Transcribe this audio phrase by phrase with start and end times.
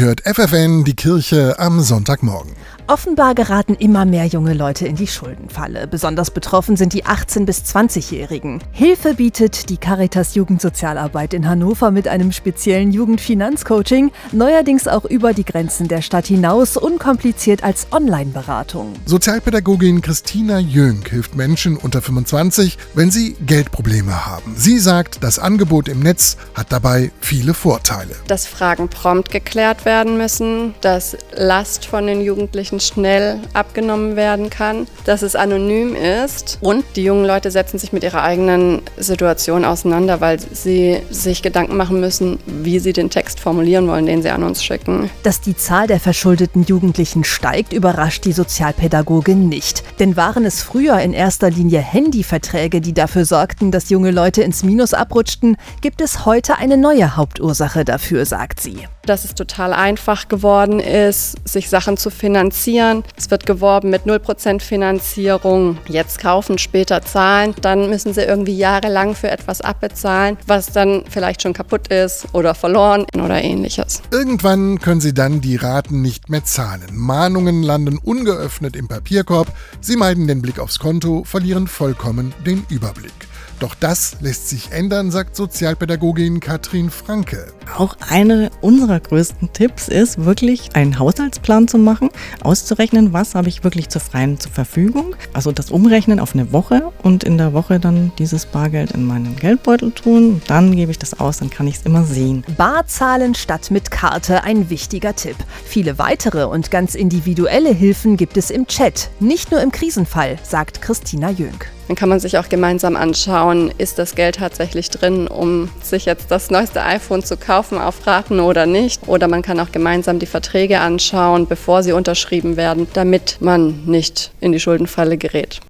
[0.00, 2.52] hört FFN die Kirche am Sonntagmorgen.
[2.86, 5.86] Offenbar geraten immer mehr junge Leute in die Schuldenfalle.
[5.86, 8.60] Besonders betroffen sind die 18- bis 20-Jährigen.
[8.72, 15.44] Hilfe bietet die Caritas Jugendsozialarbeit in Hannover mit einem speziellen Jugendfinanzcoaching, neuerdings auch über die
[15.44, 18.94] Grenzen der Stadt hinaus, unkompliziert als Online-Beratung.
[19.06, 24.54] Sozialpädagogin Christina Jönk hilft Menschen unter 25, wenn sie Geldprobleme haben.
[24.56, 28.16] Sie sagt, das Angebot im Netz hat dabei viele Vorteile.
[28.26, 34.86] Dass Fragen prompt geklärt werden müssen, dass Last von den Jugendlichen schnell abgenommen werden kann,
[35.04, 40.20] dass es anonym ist und die jungen Leute setzen sich mit ihrer eigenen Situation auseinander,
[40.20, 44.44] weil sie sich Gedanken machen müssen, wie sie den Text formulieren wollen, den sie an
[44.44, 45.10] uns schicken.
[45.24, 49.82] Dass die Zahl der verschuldeten Jugendlichen steigt, überrascht die Sozialpädagogin nicht.
[49.98, 54.62] Denn waren es früher in erster Linie Handyverträge, die dafür sorgten, dass junge Leute ins
[54.62, 58.86] Minus abrutschten, gibt es heute eine neue Hauptursache dafür, sagt sie.
[59.04, 63.02] Dass es total einfach geworden ist, sich Sachen zu finanzieren.
[63.16, 65.78] Es wird geworben mit 0% Finanzierung.
[65.88, 67.54] Jetzt kaufen, später zahlen.
[67.62, 72.54] Dann müssen sie irgendwie jahrelang für etwas abbezahlen, was dann vielleicht schon kaputt ist oder
[72.54, 74.02] verloren oder ähnliches.
[74.10, 76.86] Irgendwann können sie dann die Raten nicht mehr zahlen.
[76.92, 79.48] Mahnungen landen ungeöffnet im Papierkorb.
[79.80, 83.30] Sie meiden den Blick aufs Konto, verlieren vollkommen den Überblick.
[83.60, 87.52] Doch das lässt sich ändern, sagt Sozialpädagogin Katrin Franke.
[87.76, 92.10] Auch eine unserer größten Tipps ist wirklich einen Haushaltsplan zu machen,
[92.42, 95.14] auszurechnen, was habe ich wirklich zur freien zur Verfügung.
[95.32, 99.36] Also das Umrechnen auf eine Woche und in der Woche dann dieses Bargeld in meinen
[99.36, 100.42] Geldbeutel tun.
[100.48, 102.42] Dann gebe ich das aus, dann kann ich es immer sehen.
[102.56, 105.36] Barzahlen statt mit Karte, ein wichtiger Tipp.
[105.64, 110.82] Viele weitere und ganz individuelle Hilfen gibt es im Chat, nicht nur im Krisenfall, sagt
[110.82, 111.70] Christina Jönk.
[111.90, 116.30] Dann kann man sich auch gemeinsam anschauen, ist das Geld tatsächlich drin, um sich jetzt
[116.30, 119.08] das neueste iPhone zu kaufen auf Raten oder nicht.
[119.08, 124.30] Oder man kann auch gemeinsam die Verträge anschauen, bevor sie unterschrieben werden, damit man nicht
[124.38, 125.60] in die Schuldenfalle gerät.